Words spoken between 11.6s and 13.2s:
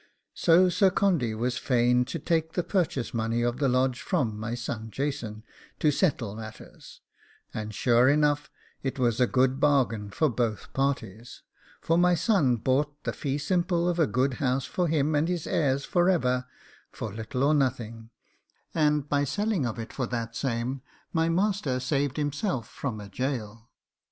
for my son bought the